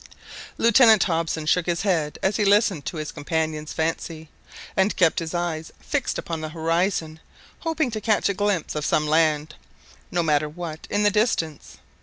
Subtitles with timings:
[0.57, 4.29] Lieutenant Hobson shook his head as he listened to his companion's fancy,
[4.75, 7.19] and kept his eyes fixed upon the horizon,
[7.59, 9.53] hoping to catch a glimpse of some land,
[10.09, 11.77] no matter what, in the distance.